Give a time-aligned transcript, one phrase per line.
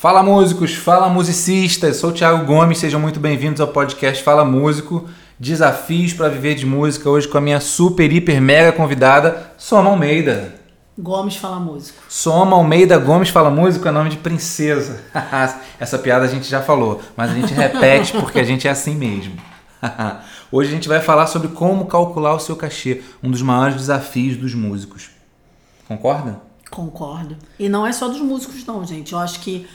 [0.00, 5.06] Fala músicos, fala musicistas, sou o Thiago Gomes, sejam muito bem-vindos ao podcast Fala Músico.
[5.38, 10.54] Desafios para viver de música hoje com a minha super, hiper, mega convidada, Soma Almeida.
[10.98, 12.02] Gomes Fala Músico.
[12.08, 15.02] Soma Almeida Gomes Fala Músico é nome de princesa.
[15.78, 18.94] Essa piada a gente já falou, mas a gente repete porque a gente é assim
[18.94, 19.34] mesmo.
[20.50, 24.38] Hoje a gente vai falar sobre como calcular o seu cachê, um dos maiores desafios
[24.38, 25.10] dos músicos.
[25.86, 26.40] Concorda?
[26.70, 27.36] Concordo.
[27.58, 29.12] E não é só dos músicos, não, gente.
[29.12, 29.66] Eu acho que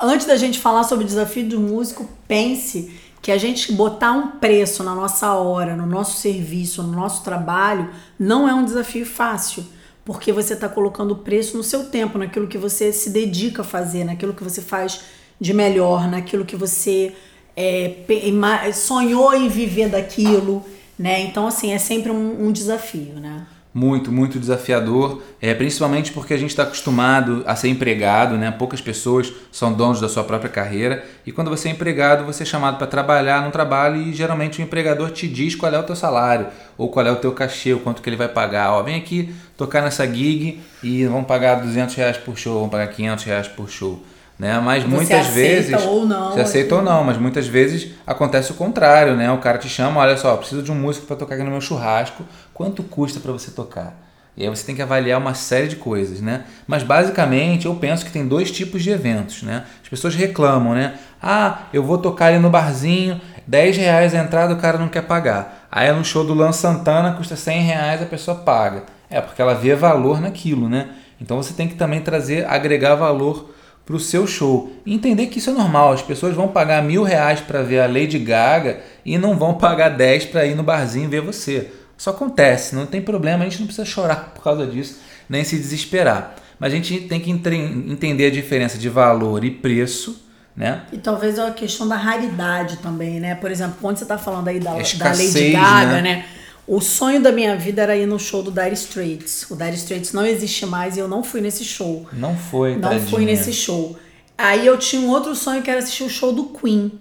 [0.00, 4.28] antes da gente falar sobre o desafio do músico, pense que a gente botar um
[4.38, 9.64] preço na nossa hora, no nosso serviço, no nosso trabalho, não é um desafio fácil.
[10.04, 14.04] Porque você está colocando preço no seu tempo, naquilo que você se dedica a fazer,
[14.04, 15.02] naquilo que você faz
[15.38, 17.14] de melhor, naquilo que você
[17.54, 20.64] é, sonhou em viver daquilo,
[20.98, 21.20] né?
[21.20, 23.46] Então, assim, é sempre um, um desafio, né?
[23.72, 28.50] Muito, muito desafiador, é, principalmente porque a gente está acostumado a ser empregado, né?
[28.50, 32.46] Poucas pessoas são donos da sua própria carreira e quando você é empregado, você é
[32.46, 35.94] chamado para trabalhar num trabalho e geralmente o empregador te diz qual é o teu
[35.94, 38.72] salário ou qual é o teu cachê, o quanto que ele vai pagar.
[38.72, 42.88] Ó, vem aqui tocar nessa gig e vão pagar 200 reais por show, vão pagar
[42.88, 44.02] 500 reais por show.
[44.40, 44.58] Né?
[44.58, 45.84] Mas você muitas vezes.
[45.84, 49.30] Ou não, você aceita ou não, mas muitas vezes acontece o contrário, né?
[49.30, 51.60] O cara te chama, olha só, preciso de um músico para tocar aqui no meu
[51.60, 52.24] churrasco.
[52.54, 53.94] Quanto custa para você tocar?
[54.34, 56.44] E aí você tem que avaliar uma série de coisas, né?
[56.66, 59.64] Mas basicamente eu penso que tem dois tipos de eventos, né?
[59.82, 60.94] As pessoas reclamam, né?
[61.22, 65.02] Ah, eu vou tocar ali no barzinho, 10 reais a entrada o cara não quer
[65.02, 65.66] pagar.
[65.70, 68.84] Aí no show do Lan Santana custa 100 reais a pessoa paga.
[69.10, 70.88] É porque ela vê valor naquilo, né?
[71.20, 73.50] Então você tem que também trazer, agregar valor
[73.90, 74.72] para o seu show.
[74.86, 77.88] E entender que isso é normal, as pessoas vão pagar mil reais para ver a
[77.88, 81.72] Lady Gaga e não vão pagar 10 para ir no barzinho ver você.
[81.98, 85.56] Isso acontece, não tem problema, a gente não precisa chorar por causa disso, nem se
[85.56, 86.36] desesperar.
[86.56, 90.24] Mas a gente tem que entender a diferença de valor e preço.
[90.56, 90.82] Né?
[90.92, 93.34] E talvez é a questão da raridade também, né?
[93.34, 96.02] Por exemplo, quando você está falando aí da, Escassez, da Lady Gaga, né?
[96.02, 96.24] né?
[96.72, 99.50] O sonho da minha vida era ir no show do Dire Straits.
[99.50, 102.06] O Dire Straits não existe mais e eu não fui nesse show.
[102.12, 103.08] Não foi, Não tadinha.
[103.08, 103.98] fui nesse show.
[104.38, 106.92] Aí eu tinha um outro sonho que era assistir o show do Queen.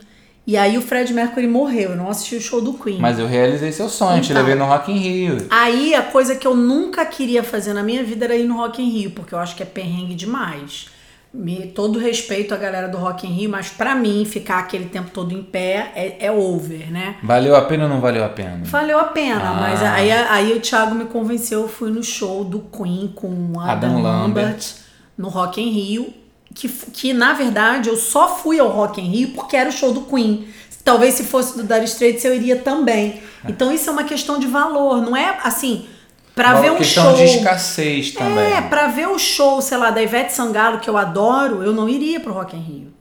[0.48, 2.98] E aí o Fred Mercury morreu, eu não assisti o show do Queen.
[2.98, 5.38] Mas eu realizei seu sonho, então, te levei no Rock in Rio.
[5.52, 8.82] Aí a coisa que eu nunca queria fazer na minha vida era ir no Rock
[8.82, 10.88] in Rio, porque eu acho que é perrengue demais
[11.34, 15.12] me, todo respeito à galera do Rock in Rio, mas para mim ficar aquele tempo
[15.12, 17.18] todo em pé é, é, over, né?
[17.24, 18.62] Valeu a pena ou não valeu a pena?
[18.64, 19.54] Valeu a pena, ah.
[19.54, 23.70] mas aí, aí o Thiago me convenceu, eu fui no show do Queen com Adam,
[23.72, 24.76] Adam Lambert, Lambert
[25.18, 26.14] no Rock in Rio,
[26.56, 29.94] que, que na verdade eu só fui ao Rock in Rio porque era o show
[29.94, 30.48] do Queen.
[30.84, 33.22] Talvez se fosse do Dire Straits eu iria também.
[33.48, 35.86] Então isso é uma questão de valor, não é assim
[36.40, 37.16] Pra Uma ver um questão show.
[37.16, 38.54] de escassez também.
[38.54, 41.90] É, pra ver o show, sei lá, da Ivete Sangalo, que eu adoro, eu não
[41.90, 42.94] iria pro Rock in Rio.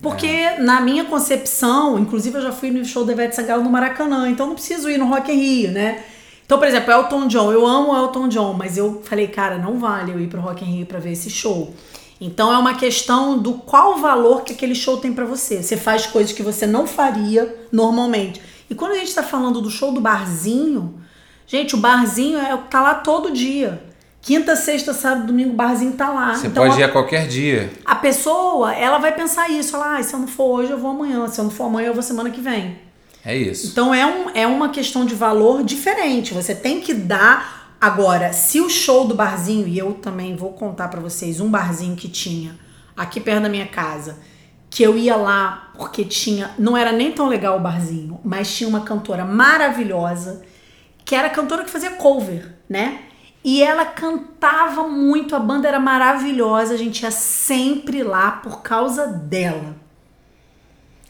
[0.00, 0.58] Porque é.
[0.60, 4.46] na minha concepção, inclusive eu já fui no show da Ivete Sangalo no Maracanã, então
[4.46, 6.04] não preciso ir no Rock in Rio, né?
[6.46, 10.12] Então, por exemplo, Elton John, eu amo Elton John, mas eu falei, cara, não vale
[10.12, 11.74] eu ir pro Rock in Rio para ver esse show.
[12.18, 15.62] Então é uma questão do qual valor que aquele show tem para você.
[15.62, 18.40] Você faz coisas que você não faria normalmente.
[18.70, 20.94] E quando a gente tá falando do show do barzinho,
[21.46, 23.82] Gente, o barzinho é, tá lá todo dia.
[24.20, 26.34] Quinta, sexta, sábado, domingo, o barzinho tá lá.
[26.34, 27.70] Você então, pode ir a qualquer dia.
[27.84, 29.76] A pessoa, ela vai pensar isso.
[29.76, 31.28] Ela, ah, se eu não for hoje, eu vou amanhã.
[31.28, 32.76] Se eu não for amanhã, eu vou semana que vem.
[33.24, 33.68] É isso.
[33.68, 36.34] Então é, um, é uma questão de valor diferente.
[36.34, 37.76] Você tem que dar.
[37.80, 41.94] Agora, se o show do barzinho, e eu também vou contar para vocês um barzinho
[41.94, 42.58] que tinha
[42.96, 44.18] aqui perto da minha casa,
[44.68, 46.50] que eu ia lá porque tinha.
[46.58, 50.42] Não era nem tão legal o barzinho, mas tinha uma cantora maravilhosa
[51.06, 52.98] que era cantora que fazia cover, né?
[53.42, 59.06] E ela cantava muito, a banda era maravilhosa, a gente ia sempre lá por causa
[59.06, 59.76] dela.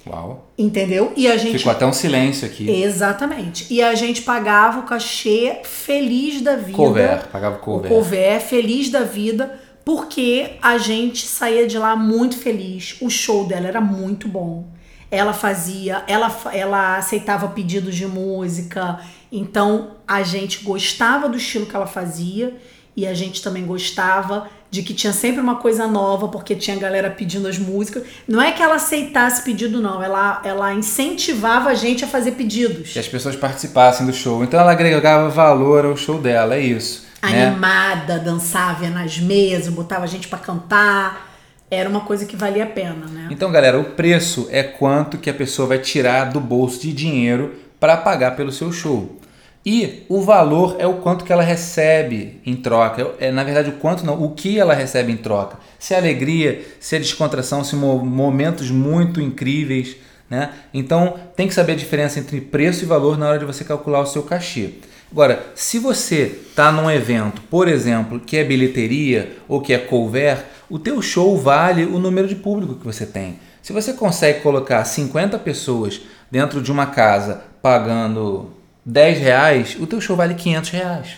[0.07, 0.47] Uau.
[0.57, 1.15] Entendeu?
[1.17, 2.71] E a gente Ficou até um silêncio aqui.
[2.71, 3.67] Exatamente.
[3.73, 6.77] E a gente pagava o cachê feliz da vida.
[6.77, 7.91] Cover, pagava cover.
[7.91, 12.99] O cover feliz da vida, porque a gente saía de lá muito feliz.
[13.01, 14.67] O show dela era muito bom.
[15.11, 19.01] Ela fazia, ela ela aceitava pedidos de música,
[19.31, 22.57] então a gente gostava do estilo que ela fazia
[22.97, 27.11] e a gente também gostava de que tinha sempre uma coisa nova, porque tinha galera
[27.11, 28.03] pedindo as músicas.
[28.27, 30.03] Não é que ela aceitasse pedido, não.
[30.03, 32.93] Ela, ela incentivava a gente a fazer pedidos.
[32.93, 34.43] Que as pessoas participassem do show.
[34.43, 37.07] Então ela agregava valor ao show dela, é isso.
[37.23, 37.47] Né?
[37.47, 38.25] Animada, né?
[38.25, 41.35] dançava nas mesas, botava a gente para cantar.
[41.71, 43.29] Era uma coisa que valia a pena, né?
[43.31, 47.66] Então, galera, o preço é quanto que a pessoa vai tirar do bolso de dinheiro
[47.87, 49.17] para pagar pelo seu show.
[49.65, 53.13] E o valor é o quanto que ela recebe em troca.
[53.21, 55.57] É, na verdade, o quanto não, o que ela recebe em troca.
[55.79, 59.97] se é alegria, se é descontração, se momentos muito incríveis,
[60.29, 60.51] né?
[60.75, 64.01] Então tem que saber a diferença entre preço e valor na hora de você calcular
[64.01, 64.71] o seu cachê.
[65.13, 70.45] Agora, se você está num evento, por exemplo, que é bilheteria ou que é cover,
[70.69, 73.39] o teu show vale o número de público que você tem.
[73.63, 76.01] Se você consegue colocar 50 pessoas
[76.31, 78.51] dentro de uma casa pagando
[78.85, 81.09] 10 reais, o teu show vale 500 reais.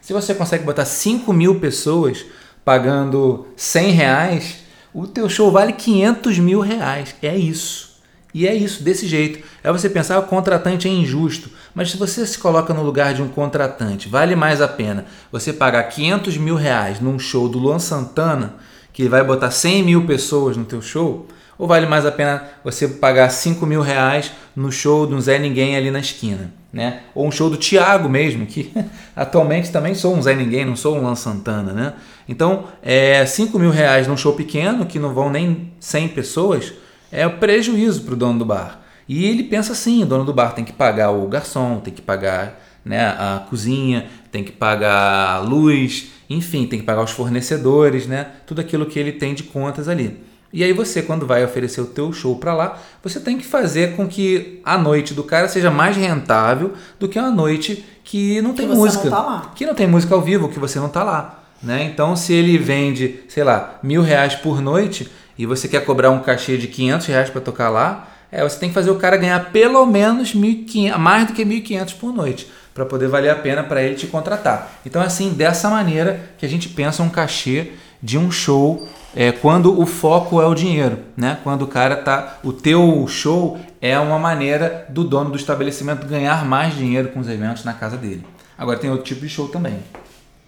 [0.00, 2.24] Se você consegue botar 5 mil pessoas
[2.64, 4.56] pagando 100 reais,
[4.94, 7.14] o teu show vale 500 mil reais.
[7.22, 7.92] É isso.
[8.34, 9.44] E é isso, desse jeito.
[9.62, 11.50] É você pensar, o contratante é injusto.
[11.74, 15.52] Mas se você se coloca no lugar de um contratante, vale mais a pena você
[15.52, 18.56] pagar 500 mil reais num show do Luan Santana,
[18.92, 21.26] que vai botar 100 mil pessoas no teu show,
[21.58, 25.76] ou vale mais a pena você pagar 5 mil reais no show do Zé Ninguém
[25.76, 26.52] ali na esquina?
[26.72, 27.02] Né?
[27.14, 28.72] Ou um show do Thiago mesmo, que
[29.14, 31.92] atualmente também sou um Zé Ninguém, não sou um Luan Santana, né?
[32.28, 36.72] Então, é, 5 mil reais num show pequeno, que não vão nem 100 pessoas,
[37.10, 38.80] é prejuízo para o dono do bar.
[39.06, 42.00] E ele pensa assim: o dono do bar tem que pagar o garçom, tem que
[42.00, 48.06] pagar né, a cozinha, tem que pagar a luz, enfim, tem que pagar os fornecedores,
[48.06, 50.31] né, tudo aquilo que ele tem de contas ali.
[50.52, 53.96] E aí você, quando vai oferecer o teu show para lá, você tem que fazer
[53.96, 58.52] com que a noite do cara seja mais rentável do que uma noite que não
[58.52, 61.02] tem que música, não tá que não tem música ao vivo, que você não tá
[61.02, 61.42] lá.
[61.62, 61.84] Né?
[61.84, 66.20] Então, se ele vende, sei lá, mil reais por noite e você quer cobrar um
[66.20, 69.52] cachê de 500 reais para tocar lá, é, você tem que fazer o cara ganhar
[69.52, 73.82] pelo menos 1.500, mais do que 1.500 por noite, para poder valer a pena para
[73.82, 74.80] ele te contratar.
[74.84, 77.72] Então, é assim, dessa maneira que a gente pensa um cachê
[78.02, 81.38] de um show é, quando o foco é o dinheiro, né?
[81.42, 86.44] Quando o cara tá, o teu show é uma maneira do dono do estabelecimento ganhar
[86.44, 88.24] mais dinheiro com os eventos na casa dele.
[88.56, 89.78] Agora tem outro tipo de show também.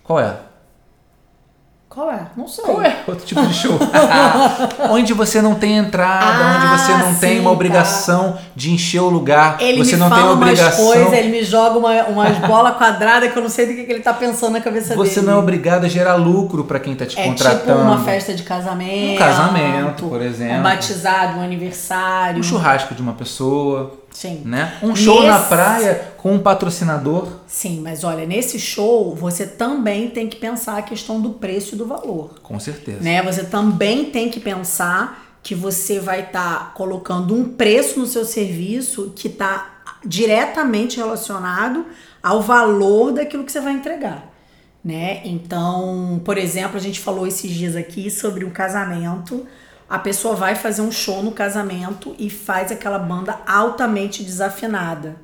[0.03, 0.37] Qual é?
[1.95, 2.27] Qual é?
[2.37, 2.65] Não sei.
[2.65, 2.97] Qual é?
[3.07, 3.79] Outro tipo de show.
[4.91, 7.55] onde você não tem entrada, Ah, onde você não tem sim, uma tá.
[7.55, 9.57] obrigação de encher o lugar.
[9.61, 10.85] Ele você me não fala tem umas obrigação.
[10.87, 13.93] coisas, ele me joga uma, umas bolas quadradas que eu não sei do que, que
[13.93, 15.27] ele tá pensando na cabeça Você dele.
[15.27, 17.61] não é obrigado a gerar lucro para quem está te É contratando.
[17.79, 19.15] tipo uma festa de casamento.
[19.15, 20.57] Um casamento, por exemplo.
[20.59, 22.41] Um batizado, um aniversário.
[22.41, 24.43] Um churrasco de uma pessoa, Sim.
[24.45, 24.79] né?
[24.81, 27.29] Um show na praia com um patrocinador.
[27.49, 31.79] Sim, mas olha, nesse show você também tem que pensar a questão do preço e
[31.79, 32.39] do valor.
[32.41, 33.01] Com certeza.
[33.01, 33.21] Né?
[33.23, 39.13] Você também tem que pensar que você vai estar colocando um preço no seu serviço
[39.15, 41.85] que está diretamente relacionado
[42.23, 44.33] ao valor daquilo que você vai entregar.
[44.83, 45.23] Né?
[45.25, 49.45] Então, por exemplo, a gente falou esses dias aqui sobre um casamento.
[49.95, 55.15] A pessoa vai fazer um show no casamento e faz aquela banda altamente desafinada.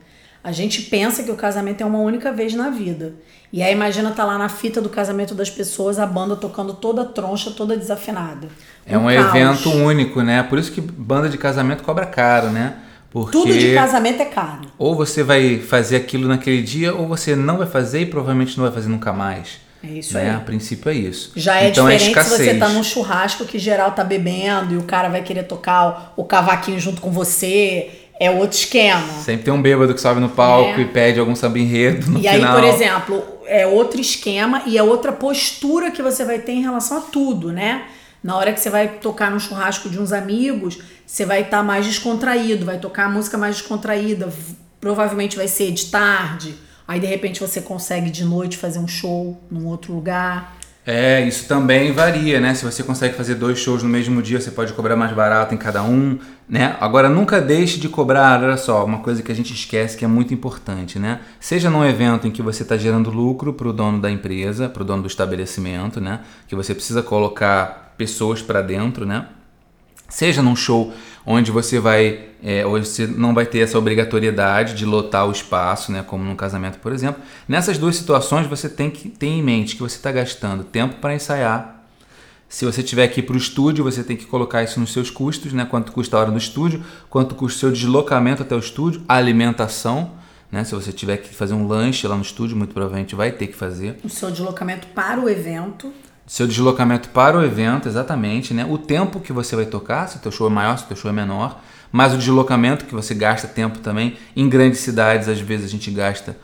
[0.44, 3.14] A gente pensa que o casamento é uma única vez na vida.
[3.52, 7.04] E aí imagina tá lá na fita do casamento das pessoas, a banda tocando toda
[7.04, 8.46] troncha, toda desafinada.
[8.86, 9.34] É um, caos.
[9.34, 10.40] evento único, né?
[10.44, 12.76] Por isso que banda de casamento cobra caro, né?
[13.10, 14.68] Porque Tudo de casamento é caro.
[14.78, 18.66] ou você vai fazer aquilo naquele dia, ou você não vai fazer e provavelmente não
[18.66, 19.58] vai fazer nunca mais.
[19.82, 20.22] É isso né?
[20.30, 20.36] aí.
[20.36, 21.32] A princípio é isso.
[21.36, 24.76] Já é então diferente é se você tá num churrasco que geral tá bebendo e
[24.76, 27.90] o cara vai querer tocar o, o cavaquinho junto com você.
[28.18, 29.02] É outro esquema.
[29.24, 30.82] Sempre tem um bêbado que sobe no palco É.
[30.82, 32.54] e pede algum samba enredo no E aí, final.
[32.60, 36.98] por exemplo, é outro esquema e é outra postura que você vai ter em relação
[36.98, 37.84] a tudo, né?
[38.22, 41.86] Na hora que você vai tocar no churrasco de uns amigos, você vai estar mais
[41.86, 44.30] descontraído, vai tocar a música mais descontraída,
[44.78, 46.54] provavelmente vai ser de tarde.
[46.90, 50.56] Aí de repente você consegue de noite fazer um show num outro lugar.
[50.84, 52.52] É, isso também varia, né?
[52.52, 55.56] Se você consegue fazer dois shows no mesmo dia, você pode cobrar mais barato em
[55.56, 56.18] cada um,
[56.48, 56.76] né?
[56.80, 60.08] Agora, nunca deixe de cobrar, olha só, uma coisa que a gente esquece que é
[60.08, 61.20] muito importante, né?
[61.38, 64.82] Seja num evento em que você está gerando lucro para o dono da empresa, para
[64.82, 66.22] o dono do estabelecimento, né?
[66.48, 69.26] Que você precisa colocar pessoas para dentro, né?
[70.10, 70.92] Seja num show
[71.24, 76.02] onde você vai, é, você não vai ter essa obrigatoriedade de lotar o espaço, né,
[76.06, 77.22] como num casamento, por exemplo.
[77.48, 81.14] Nessas duas situações você tem que ter em mente que você está gastando tempo para
[81.14, 81.80] ensaiar.
[82.48, 85.52] Se você tiver aqui para o estúdio, você tem que colocar isso nos seus custos,
[85.52, 85.64] né?
[85.64, 89.14] Quanto custa a hora do estúdio, quanto custa o seu deslocamento até o estúdio, a
[89.14, 90.10] alimentação,
[90.50, 90.64] né?
[90.64, 93.54] Se você tiver que fazer um lanche lá no estúdio, muito provavelmente vai ter que
[93.54, 95.92] fazer O seu deslocamento para o evento.
[96.30, 98.64] Seu deslocamento para o evento, exatamente, né?
[98.64, 100.96] O tempo que você vai tocar, se o teu show é maior, se o teu
[100.96, 101.60] show é menor,
[101.90, 104.16] mas o deslocamento que você gasta tempo também.
[104.36, 106.38] Em grandes cidades, às vezes a gente gasta,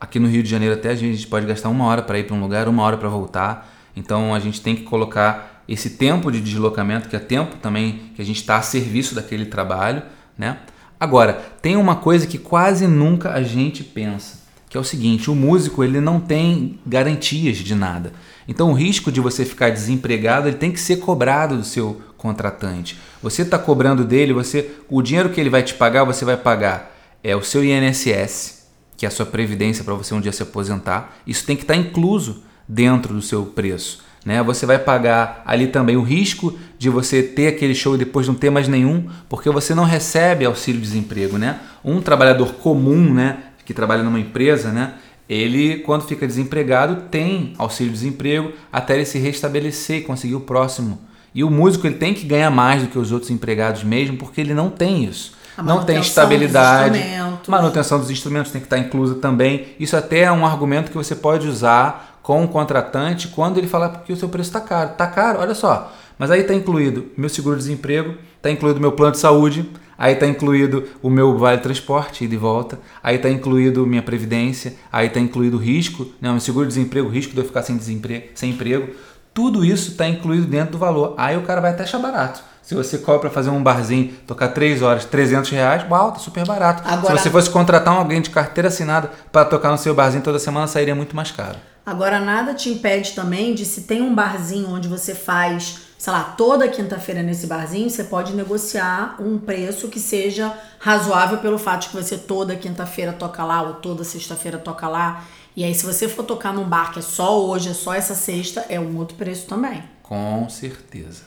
[0.00, 2.34] aqui no Rio de Janeiro até a gente pode gastar uma hora para ir para
[2.34, 3.70] um lugar, uma hora para voltar.
[3.94, 8.22] Então a gente tem que colocar esse tempo de deslocamento, que é tempo também que
[8.22, 10.02] a gente está a serviço daquele trabalho,
[10.38, 10.60] né?
[10.98, 14.45] Agora, tem uma coisa que quase nunca a gente pensa,
[14.76, 18.12] que é o seguinte: o músico ele não tem garantias de nada.
[18.46, 22.98] Então o risco de você ficar desempregado ele tem que ser cobrado do seu contratante.
[23.22, 26.94] Você está cobrando dele, você o dinheiro que ele vai te pagar, você vai pagar
[27.24, 28.66] é o seu INSS,
[28.98, 31.16] que é a sua previdência para você um dia se aposentar.
[31.26, 34.04] Isso tem que estar tá incluso dentro do seu preço.
[34.26, 34.42] Né?
[34.42, 38.34] Você vai pagar ali também o risco de você ter aquele show e depois não
[38.34, 41.38] ter mais nenhum, porque você não recebe auxílio-desemprego.
[41.38, 41.58] Né?
[41.84, 44.94] Um trabalhador comum né, que trabalha numa empresa, né,
[45.28, 51.00] ele, quando fica desempregado, tem auxílio-desemprego até ele se restabelecer e conseguir o próximo.
[51.34, 54.40] E o músico ele tem que ganhar mais do que os outros empregados mesmo, porque
[54.40, 55.32] ele não tem isso.
[55.62, 56.98] não tem estabilidade.
[57.40, 59.66] Dos manutenção dos instrumentos tem que estar inclusa também.
[59.78, 64.02] Isso até é um argumento que você pode usar com o contratante quando ele falar
[64.04, 64.92] que o seu preço está caro.
[64.92, 65.92] Está caro, olha só.
[66.18, 69.68] Mas aí está incluído meu seguro-desemprego, está incluído meu plano de saúde,
[69.98, 74.74] aí está incluído o meu vale transporte e de volta, aí está incluído minha previdência,
[74.90, 78.28] aí está incluído o risco, né, meu seguro-desemprego, o risco de eu ficar sem, desemprego,
[78.34, 78.94] sem emprego.
[79.34, 81.14] Tudo isso está incluído dentro do valor.
[81.18, 82.40] Aí o cara vai até achar barato.
[82.62, 86.44] Se você cobra para fazer um barzinho, tocar 3 horas, 300 reais, uau, tá super
[86.44, 86.82] barato.
[86.84, 90.38] Agora, Se você fosse contratar alguém de carteira assinada para tocar no seu barzinho toda
[90.38, 91.58] semana, sairia muito mais caro.
[91.86, 96.22] Agora, nada te impede também de se tem um barzinho onde você faz sei lá,
[96.22, 101.88] toda quinta-feira nesse barzinho, você pode negociar um preço que seja razoável pelo fato de
[101.88, 105.24] que você toda quinta-feira toca lá ou toda sexta-feira toca lá.
[105.56, 108.14] E aí, se você for tocar num bar que é só hoje, é só essa
[108.14, 109.82] sexta, é um outro preço também.
[110.02, 111.22] Com certeza.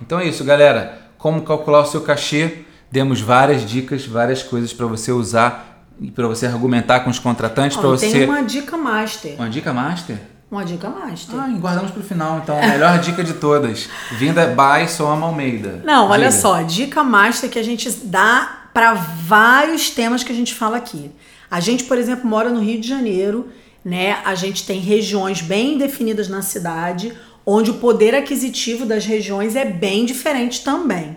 [0.00, 1.02] Então é isso, galera.
[1.18, 2.64] Como calcular o seu cachê?
[2.90, 5.73] Demos várias dicas, várias coisas para você usar
[6.14, 7.76] para você argumentar com os contratantes.
[7.76, 8.10] para você.
[8.10, 9.34] Tem uma dica master.
[9.36, 10.18] Uma dica master?
[10.50, 11.36] Uma dica master.
[11.38, 12.56] Ah, guardamos para o final, então.
[12.56, 13.88] A melhor dica de todas.
[14.12, 15.80] Vinda by Soma Almeida.
[15.84, 16.62] Não, olha só.
[16.62, 21.10] Dica master que a gente dá para vários temas que a gente fala aqui.
[21.50, 23.48] A gente, por exemplo, mora no Rio de Janeiro,
[23.84, 24.18] né?
[24.24, 27.12] A gente tem regiões bem definidas na cidade,
[27.46, 31.16] onde o poder aquisitivo das regiões é bem diferente também.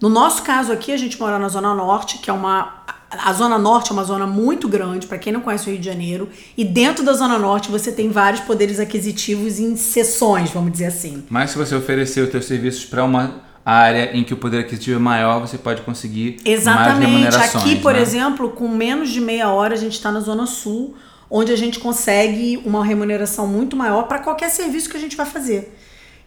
[0.00, 3.58] No nosso caso aqui, a gente mora na Zona Norte, que é uma a Zona
[3.58, 6.64] Norte é uma zona muito grande, para quem não conhece o Rio de Janeiro, e
[6.64, 11.24] dentro da Zona Norte você tem vários poderes aquisitivos em seções, vamos dizer assim.
[11.30, 14.98] Mas se você oferecer os seus serviços para uma área em que o poder aquisitivo
[14.98, 16.88] é maior, você pode conseguir Exatamente.
[16.88, 17.64] mais remunerações.
[17.64, 18.00] Aqui, por né?
[18.02, 20.94] exemplo, com menos de meia hora, a gente está na Zona Sul,
[21.30, 25.26] onde a gente consegue uma remuneração muito maior para qualquer serviço que a gente vai
[25.26, 25.74] fazer.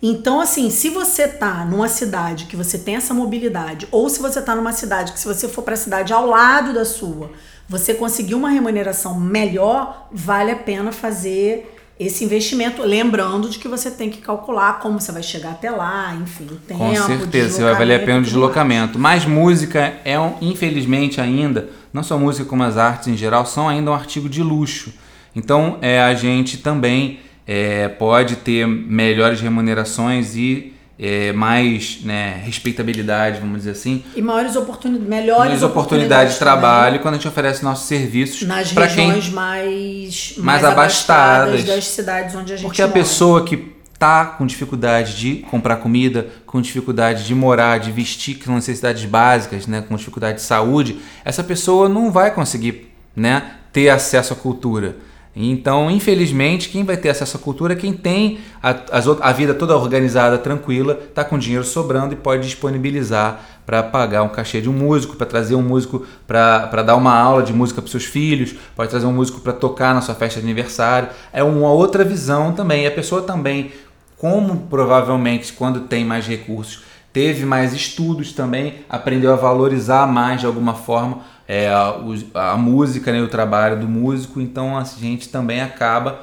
[0.02, 4.42] Então, assim, se você tá numa cidade que você tem essa mobilidade, ou se você
[4.42, 7.32] tá numa cidade que, se você for para a cidade ao lado da sua,
[7.70, 13.92] você conseguir uma remuneração melhor, vale a pena fazer esse investimento, lembrando de que você
[13.92, 16.80] tem que calcular como você vai chegar até lá, enfim, o tempo.
[16.80, 18.98] Com certeza, você vai valer a pena o deslocamento.
[18.98, 23.70] Mas música é, um, infelizmente, ainda, não só música como as artes em geral, são
[23.70, 24.92] ainda um artigo de luxo.
[25.36, 33.40] Então, é, a gente também é, pode ter melhores remunerações e é, mais né, respeitabilidade,
[33.40, 34.04] vamos dizer assim.
[34.16, 38.72] E maiores oportunidades, melhores oportunidades, oportunidades de trabalho quando a gente oferece nossos serviços nas
[38.72, 42.92] regiões quem, mais, mais, mais abastadas, abastadas das cidades onde a gente Porque mora.
[42.92, 48.36] a pessoa que tá com dificuldade de comprar comida, com dificuldade de morar, de vestir,
[48.36, 53.52] que são necessidades básicas, né, com dificuldade de saúde, essa pessoa não vai conseguir, né,
[53.74, 54.96] ter acesso à cultura.
[55.36, 58.76] Então, infelizmente, quem vai ter acesso à cultura é quem tem a,
[59.22, 64.30] a vida toda organizada, tranquila, está com dinheiro sobrando e pode disponibilizar para pagar um
[64.30, 67.90] cachê de um músico, para trazer um músico para dar uma aula de música para
[67.90, 71.08] seus filhos, pode trazer um músico para tocar na sua festa de aniversário.
[71.32, 72.84] É uma outra visão também.
[72.84, 73.72] E a pessoa também,
[74.18, 80.46] como provavelmente quando tem mais recursos, teve mais estudos também, aprendeu a valorizar mais de
[80.46, 85.62] alguma forma é, a, a, música, né, o trabalho do músico, então a gente também
[85.62, 86.22] acaba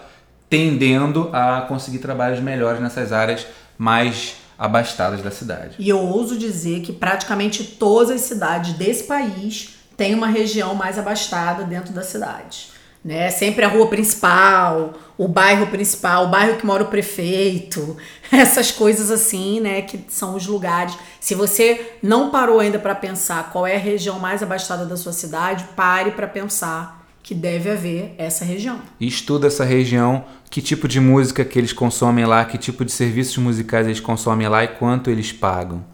[0.48, 5.76] tendendo a conseguir trabalhos melhores nessas áreas mais abastadas da cidade.
[5.78, 10.98] E eu ouso dizer que praticamente todas as cidades desse país têm uma região mais
[10.98, 13.30] abastada dentro da cidade né?
[13.30, 17.96] Sempre a rua principal, o bairro principal, o bairro que mora o prefeito,
[18.30, 19.82] essas coisas assim, né?
[19.82, 20.96] Que são os lugares.
[21.20, 25.12] Se você não parou ainda para pensar qual é a região mais abastada da sua
[25.12, 28.80] cidade, pare para pensar que deve haver essa região.
[28.98, 33.36] Estuda essa região, que tipo de música que eles consomem lá, que tipo de serviços
[33.36, 35.84] musicais eles consomem lá e quanto eles pagam.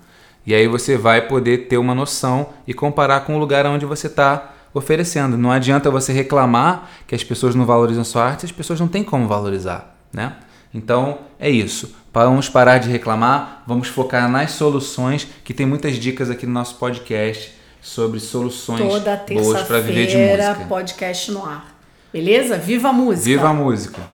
[0.46, 4.06] E aí você vai poder ter uma noção e comparar com o lugar onde você
[4.06, 5.38] está oferecendo.
[5.38, 8.88] Não adianta você reclamar que as pessoas não valorizam a sua arte, as pessoas não
[8.88, 10.34] têm como valorizar, né?
[10.74, 11.94] Então é isso.
[12.12, 16.76] Vamos parar de reclamar, vamos focar nas soluções, que tem muitas dicas aqui no nosso
[16.76, 20.66] podcast sobre soluções boas para viver de música.
[20.68, 21.74] podcast no ar.
[22.12, 22.56] Beleza?
[22.56, 23.24] Viva a música!
[23.24, 24.13] Viva a música!